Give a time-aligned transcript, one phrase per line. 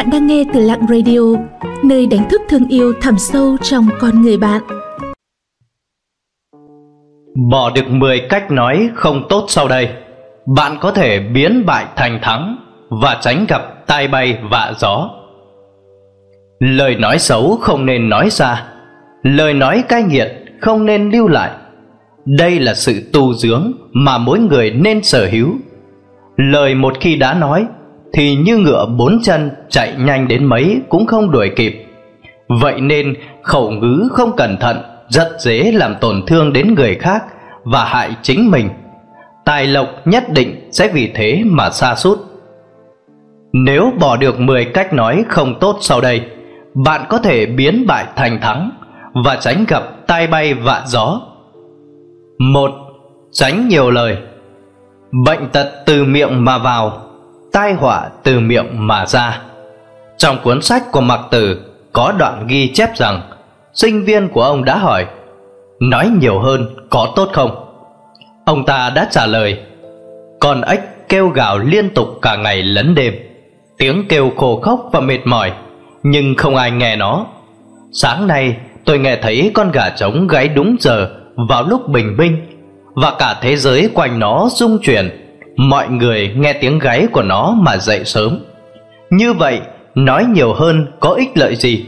[0.00, 1.20] Bạn đang nghe từ Lặng Radio,
[1.84, 4.62] nơi đánh thức thương yêu thẳm sâu trong con người bạn.
[7.50, 9.88] Bỏ được 10 cách nói không tốt sau đây,
[10.56, 12.56] bạn có thể biến bại thành thắng
[12.88, 15.10] và tránh gặp tai bay vạ gió.
[16.60, 18.66] Lời nói xấu không nên nói ra,
[19.22, 20.28] lời nói cay nghiệt
[20.60, 21.50] không nên lưu lại.
[22.24, 25.48] Đây là sự tu dưỡng mà mỗi người nên sở hữu.
[26.36, 27.66] Lời một khi đã nói
[28.12, 31.86] thì như ngựa bốn chân chạy nhanh đến mấy cũng không đuổi kịp.
[32.48, 34.76] Vậy nên khẩu ngữ không cẩn thận
[35.08, 37.24] rất dễ làm tổn thương đến người khác
[37.64, 38.68] và hại chính mình.
[39.44, 42.18] Tài lộc nhất định sẽ vì thế mà xa sút
[43.52, 46.22] Nếu bỏ được 10 cách nói không tốt sau đây,
[46.74, 48.70] bạn có thể biến bại thành thắng
[49.24, 51.20] và tránh gặp tai bay vạ gió.
[52.38, 52.70] Một,
[53.32, 54.16] tránh nhiều lời.
[55.24, 57.09] Bệnh tật từ miệng mà vào
[57.52, 59.40] tai họa từ miệng mà ra.
[60.18, 61.60] Trong cuốn sách của Mạc Tử
[61.92, 63.22] có đoạn ghi chép rằng,
[63.74, 65.06] sinh viên của ông đã hỏi,
[65.80, 67.50] nói nhiều hơn có tốt không?
[68.44, 69.58] Ông ta đã trả lời,
[70.40, 73.14] con ếch kêu gào liên tục cả ngày lẫn đêm
[73.78, 75.52] tiếng kêu khô khốc và mệt mỏi,
[76.02, 77.26] nhưng không ai nghe nó
[77.92, 81.10] sáng nay tôi nghe thấy con gà trống gáy đúng giờ
[81.48, 82.46] vào lúc bình minh
[82.94, 85.10] và cả thế giới quanh nó rung chuyển
[85.60, 88.38] mọi người nghe tiếng gáy của nó mà dậy sớm.
[89.10, 89.60] Như vậy,
[89.94, 91.86] nói nhiều hơn có ích lợi gì?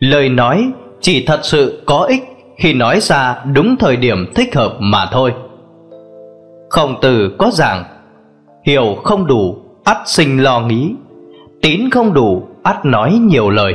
[0.00, 2.22] Lời nói chỉ thật sự có ích
[2.56, 5.32] khi nói ra đúng thời điểm thích hợp mà thôi.
[6.70, 7.84] Khổng tử có giảng,
[8.66, 10.94] hiểu không đủ, ắt sinh lo nghĩ,
[11.62, 13.74] tín không đủ, ắt nói nhiều lời.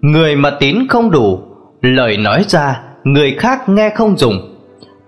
[0.00, 1.40] Người mà tín không đủ,
[1.82, 4.54] lời nói ra người khác nghe không dùng,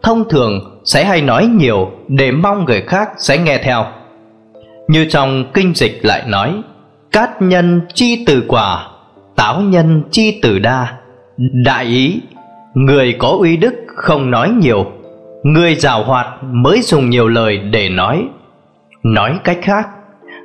[0.02, 3.86] thông thường sẽ hay nói nhiều để mong người khác sẽ nghe theo.
[4.88, 6.54] Như trong kinh dịch lại nói,
[7.12, 8.86] cát nhân chi từ quả,
[9.36, 10.92] táo nhân chi từ đa.
[11.64, 12.20] Đại ý,
[12.74, 14.86] người có uy đức không nói nhiều,
[15.42, 18.24] người giàu hoạt mới dùng nhiều lời để nói.
[19.02, 19.88] Nói cách khác,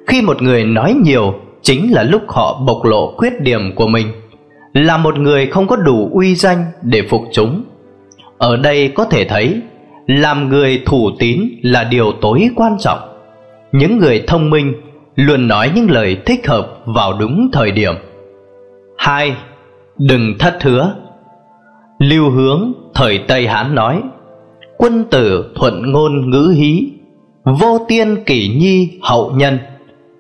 [0.08, 4.08] khi một người nói nhiều chính là lúc họ bộc lộ khuyết điểm của mình,
[4.74, 7.64] là một người không có đủ uy danh để phục chúng
[8.38, 9.62] ở đây có thể thấy
[10.08, 13.00] làm người thủ tín là điều tối quan trọng.
[13.72, 14.74] Những người thông minh
[15.16, 17.94] luôn nói những lời thích hợp vào đúng thời điểm.
[18.98, 19.36] Hai,
[19.98, 20.96] đừng thất hứa.
[22.00, 24.02] Lưu hướng thời tây hán nói,
[24.78, 26.90] quân tử thuận ngôn ngữ hí,
[27.44, 29.60] vô tiên kỷ nhi hậu nhân,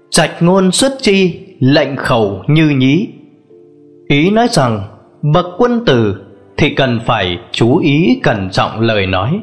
[0.09, 3.07] trạch ngôn xuất chi lệnh khẩu như nhí.
[4.07, 4.81] Ý nói rằng,
[5.34, 6.16] bậc quân tử
[6.57, 9.40] thì cần phải chú ý cẩn trọng lời nói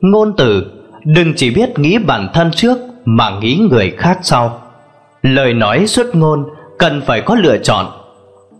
[0.00, 0.66] ngôn từ,
[1.04, 4.62] đừng chỉ biết nghĩ bản thân trước mà nghĩ người khác sau.
[5.22, 6.44] Lời nói xuất ngôn
[6.78, 7.86] cần phải có lựa chọn.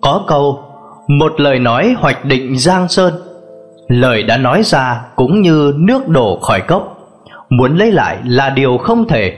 [0.00, 0.64] Có câu,
[1.08, 3.14] một lời nói hoạch định giang sơn.
[3.88, 6.96] Lời đã nói ra cũng như nước đổ khỏi cốc.
[7.48, 9.36] Muốn lấy lại là điều không thể.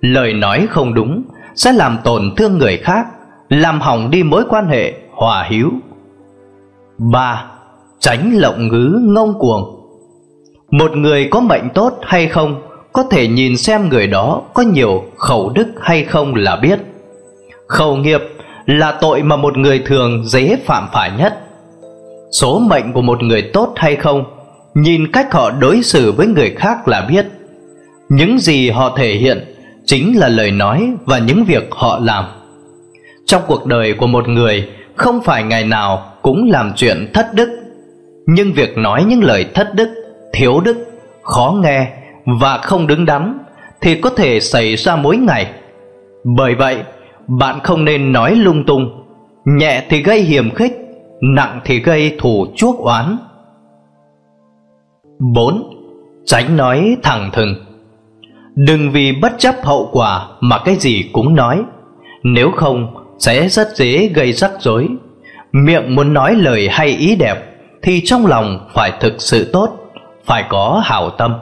[0.00, 1.22] Lời nói không đúng
[1.54, 3.06] sẽ làm tổn thương người khác,
[3.48, 5.70] làm hỏng đi mối quan hệ, hòa hiếu
[6.98, 7.44] ba,
[8.00, 9.77] tránh lộng ngứ ngông cuồng
[10.70, 12.62] một người có mệnh tốt hay không,
[12.92, 16.78] có thể nhìn xem người đó có nhiều khẩu đức hay không là biết.
[17.66, 18.20] Khẩu nghiệp
[18.66, 21.38] là tội mà một người thường dễ phạm phải nhất.
[22.32, 24.24] Số mệnh của một người tốt hay không,
[24.74, 27.26] nhìn cách họ đối xử với người khác là biết.
[28.08, 29.54] Những gì họ thể hiện
[29.86, 32.24] chính là lời nói và những việc họ làm.
[33.26, 37.48] Trong cuộc đời của một người, không phải ngày nào cũng làm chuyện thất đức.
[38.26, 39.97] Nhưng việc nói những lời thất đức
[40.32, 40.76] thiếu đức,
[41.22, 41.92] khó nghe
[42.40, 43.38] và không đứng đắn
[43.80, 45.52] thì có thể xảy ra mỗi ngày.
[46.24, 46.82] Bởi vậy,
[47.26, 49.04] bạn không nên nói lung tung,
[49.44, 50.72] nhẹ thì gây hiềm khích,
[51.20, 53.16] nặng thì gây thù chuốc oán.
[55.34, 55.62] 4.
[56.24, 57.54] Tránh nói thẳng thừng.
[58.54, 61.62] Đừng vì bất chấp hậu quả mà cái gì cũng nói,
[62.22, 64.88] Nếu không sẽ rất dễ gây rắc rối.
[65.52, 67.44] Miệng muốn nói lời hay ý đẹp
[67.82, 69.87] thì trong lòng phải thực sự tốt
[70.28, 71.34] phải có hảo tâm.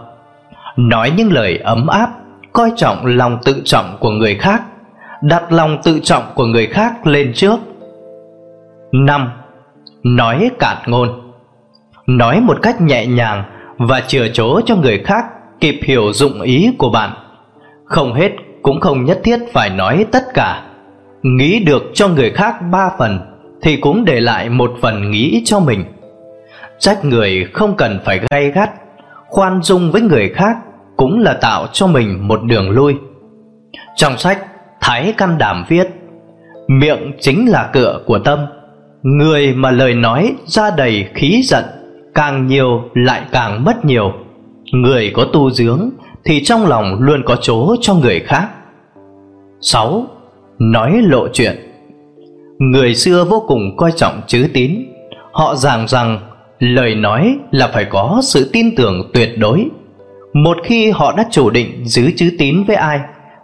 [0.76, 2.10] Nói những lời ấm áp,
[2.52, 4.62] coi trọng lòng tự trọng của người khác,
[5.22, 7.56] đặt lòng tự trọng của người khác lên trước.
[8.92, 9.30] Năm,
[10.02, 11.32] nói cạn ngôn.
[12.06, 13.44] Nói một cách nhẹ nhàng
[13.78, 15.24] và chừa chỗ cho người khác
[15.60, 17.10] kịp hiểu dụng ý của bạn.
[17.84, 20.62] Không hết cũng không nhất thiết phải nói tất cả.
[21.22, 23.18] Nghĩ được cho người khác ba phần
[23.62, 25.84] thì cũng để lại một phần nghĩ cho mình.
[26.78, 28.70] Trách người không cần phải gay gắt,
[29.26, 30.56] Khoan dung với người khác
[30.96, 32.94] Cũng là tạo cho mình một đường lui.
[33.96, 34.46] Trong sách
[34.80, 35.86] Thái Căn Đảm viết,
[36.68, 38.38] Miệng chính là cửa của tâm,
[39.02, 41.64] Người mà lời nói ra đầy khí giận
[42.14, 44.12] Càng nhiều lại càng mất nhiều.
[44.72, 45.90] Người có tu dưỡng
[46.24, 48.48] Thì trong lòng luôn có chỗ cho người khác.
[49.60, 50.06] 6.
[50.58, 51.56] Nói lộ chuyện.
[52.58, 54.76] Người xưa vô cùng coi trọng chữ tín,
[55.32, 56.20] Họ giảng rằng
[56.58, 59.68] lời nói là phải có sự tin tưởng tuyệt đối.
[60.32, 63.00] Một khi họ đã chủ định giữ chữ tín với ai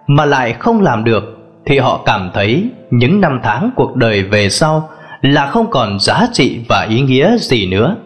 [0.07, 4.49] Mà lại không làm được, Thì họ cảm thấy những năm tháng cuộc đời về
[4.49, 4.89] sau
[5.21, 7.97] Là không còn giá trị và ý nghĩa gì nữa.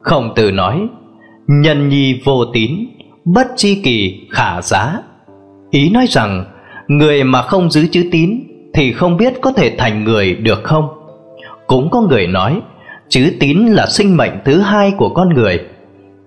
[0.00, 0.88] Khổng tử nói,
[1.46, 2.70] Nhân nhi vô tín,
[3.24, 4.98] Bất chi kỳ khả giá.
[5.70, 6.44] Ý nói rằng,
[6.88, 8.40] Người mà không giữ chữ tín
[8.74, 10.88] Thì không biết có thể thành người được không?
[11.66, 12.60] Cũng có người nói
[13.08, 15.60] Chữ tín là sinh mệnh thứ hai của con người.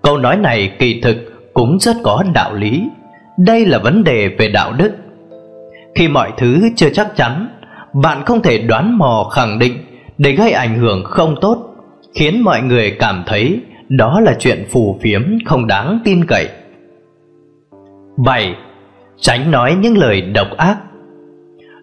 [0.02, 1.16] Câu nói này kỳ thực
[1.54, 2.82] cũng rất có đạo lý.
[3.38, 4.92] Đây là vấn đề về đạo đức.
[5.94, 7.48] Khi mọi thứ chưa chắc chắn,
[8.02, 9.72] Bạn không thể đoán mò khẳng định
[10.18, 11.74] Để gây ảnh hưởng không tốt,
[12.14, 16.48] Khiến mọi người cảm thấy Đó là chuyện phù phiếm, không đáng tin cậy.
[18.16, 18.54] 7.
[19.20, 20.76] Tránh nói những lời độc ác.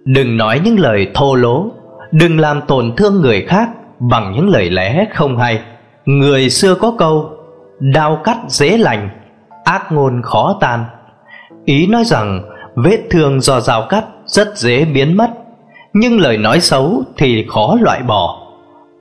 [0.06, 1.72] Đừng nói những lời thô lỗ,
[2.12, 3.70] Đừng làm tổn thương người khác.
[4.00, 5.62] Bằng những lời lẽ không hay.
[6.06, 7.30] Người xưa có câu,
[7.80, 9.10] Đao cắt dễ lành,
[9.64, 10.86] Ác ngôn khó tan.
[11.66, 12.42] Ý nói rằng,
[12.76, 15.30] Vết thương do dao cắt rất dễ biến mất,
[15.94, 18.48] Nhưng lời nói xấu thì khó loại bỏ.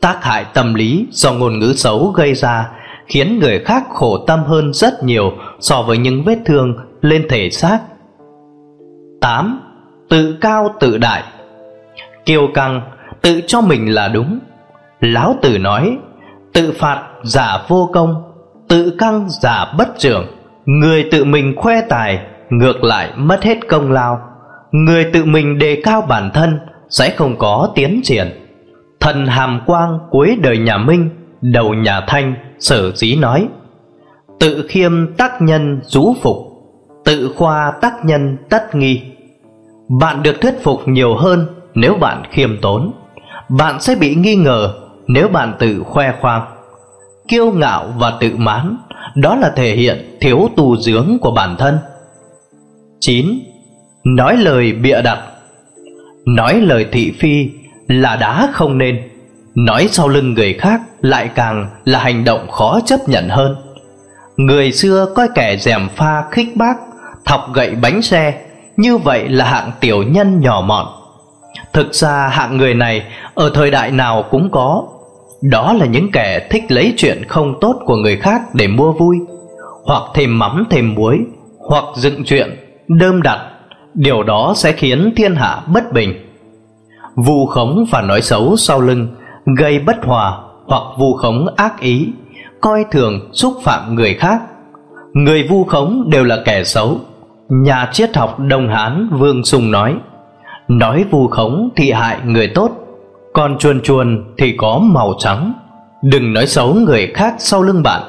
[0.00, 2.68] Tác hại tâm lý do ngôn ngữ xấu gây ra
[3.08, 7.50] Khiến người khác khổ tâm hơn rất nhiều So với những vết thương lên thể
[7.50, 7.78] xác.
[9.20, 9.60] 8.
[10.08, 11.22] Tự cao tự đại.
[12.24, 12.80] Kiêu căng,
[13.22, 14.38] Tự cho mình là đúng.
[15.00, 15.98] Lão Tử nói,
[16.52, 18.22] Tự phạt giả vô công,
[18.68, 20.26] Tự căng giả bất trưởng
[20.66, 22.18] Người tự mình khoe tài,
[22.50, 24.20] Ngược lại mất hết công lao.
[24.72, 26.58] Người tự mình đề cao bản thân,
[26.88, 28.28] Sẽ không có tiến triển.
[29.00, 31.10] Thần hàm quang cuối đời nhà Minh,
[31.40, 33.48] Đầu nhà Thanh, Sở dĩ nói,
[34.40, 36.36] Tự khiêm tác nhân rú phục,
[37.04, 39.02] Tự khoa tác nhân tất nghi.
[40.00, 42.92] Bạn được thuyết phục nhiều hơn Nếu bạn khiêm tốn.
[43.48, 44.74] Bạn sẽ bị nghi ngờ
[45.08, 46.43] nếu bạn tự khoe khoang,
[47.28, 48.76] Kiêu ngạo và tự mãn,
[49.14, 51.78] Đó là thể hiện thiếu tu dưỡng của bản thân.
[53.00, 53.40] 9.
[54.05, 55.19] Nói lời bịa đặt.
[56.26, 57.50] Nói lời thị phi
[57.88, 59.02] là đã không nên.
[59.55, 63.56] Nói sau lưng người khác lại càng là hành động khó chấp nhận hơn.
[64.37, 66.75] Người xưa coi kẻ dèm pha khích bác,
[67.25, 68.40] Thọc gậy bánh xe,
[68.76, 70.87] Như vậy là hạng tiểu nhân nhỏ mọn.
[71.72, 73.02] Thực ra hạng người này
[73.34, 74.84] Ở thời đại nào cũng có.
[75.43, 79.17] Đó là những kẻ thích lấy chuyện không tốt của người khác để mua vui.
[79.85, 81.19] Hoặc thêm mắm thêm muối
[81.69, 82.56] Hoặc dựng chuyện,
[82.88, 83.40] đơm đặt.
[83.94, 86.14] Điều đó sẽ khiến thiên hạ bất bình.
[87.17, 89.08] Vu khống và nói xấu sau lưng
[89.58, 92.08] Gây bất hòa hoặc vu khống ác ý
[92.61, 94.43] Coi thường xúc phạm người khác.
[95.12, 97.00] Người vu khống đều là kẻ xấu.
[97.49, 99.94] Nhà triết học Đông Hán Vương Sùng nói
[100.69, 102.88] Nói vu khống thì hại người tốt.
[103.38, 105.52] Còn chuồn chuồn thì có màu trắng.
[106.02, 108.02] Đừng nói xấu người khác sau lưng bạn.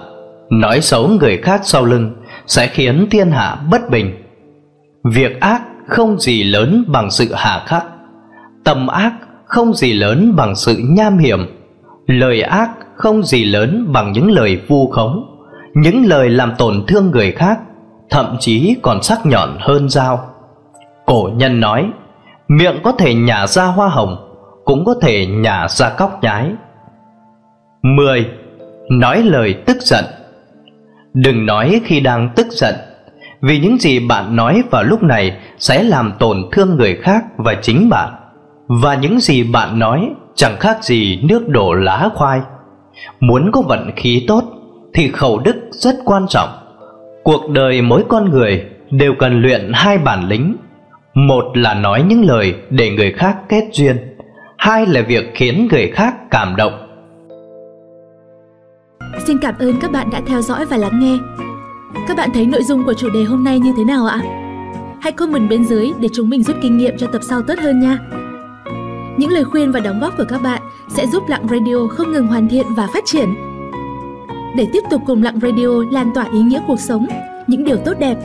[0.49, 2.11] Nói xấu người khác sau lưng
[2.47, 4.23] Sẽ khiến thiên hạ bất bình.
[5.03, 7.85] Việc ác không gì lớn bằng sự hà khắc.
[8.63, 9.13] Tâm ác
[9.45, 11.39] không gì lớn bằng sự nham hiểm.
[12.07, 15.25] Lời ác không gì lớn bằng những lời vu khống.
[15.73, 17.59] Những lời làm tổn thương người khác,
[18.09, 20.19] Thậm chí còn sắc nhọn hơn dao.
[21.05, 21.85] Cổ nhân nói,
[22.47, 24.28] Miệng có thể nhả ra hoa hồng
[24.69, 26.51] cũng có thể nhả ra cóc nhái.
[27.81, 28.25] 10.
[28.89, 30.05] Nói lời tức giận.
[31.13, 32.75] Đừng nói khi đang tức giận,
[33.41, 37.55] Vì những gì bạn nói vào lúc này Sẽ làm tổn thương người khác và
[37.61, 38.13] chính bạn.
[38.67, 42.39] Và những gì bạn nói Chẳng khác gì nước đổ lá khoai.
[43.19, 44.43] Muốn có vận khí tốt
[44.93, 46.49] Thì khẩu đức rất quan trọng.
[47.23, 50.55] Cuộc đời mỗi con người Đều cần luyện hai bản lĩnh.
[51.13, 54.08] Một là nói những lời Để người khác kết duyên.
[54.59, 56.73] Hai là việc khiến người khác cảm động
[59.27, 61.17] Xin cảm ơn các bạn đã theo dõi và lắng nghe
[62.07, 64.21] Các bạn thấy nội dung của chủ đề hôm nay như thế nào ạ?
[65.01, 67.79] Hãy comment bên dưới để chúng mình rút kinh nghiệm cho tập sau tốt hơn
[67.79, 67.97] nha
[69.17, 72.27] những lời khuyên và đóng góp của các bạn sẽ giúp Lặng Radio không ngừng
[72.27, 73.29] hoàn thiện và phát triển.
[74.55, 77.07] Để tiếp tục cùng Lặng Radio lan tỏa ý nghĩa cuộc sống,
[77.47, 78.17] những điều tốt đẹp,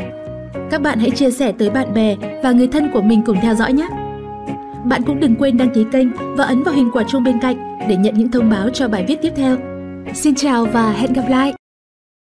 [0.71, 3.55] các bạn hãy chia sẻ tới bạn bè và người thân của mình cùng theo
[3.55, 3.89] dõi nhé.
[4.85, 7.79] Bạn cũng đừng quên đăng ký kênh và ấn vào hình quả chuông bên cạnh
[7.89, 9.57] để nhận những thông báo cho bài viết tiếp theo.
[10.15, 11.55] Xin chào và hẹn gặp lại!